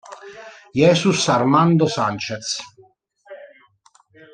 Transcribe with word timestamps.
Jesús 0.79 1.21
Armando 1.29 1.85
Sánchez 1.87 2.45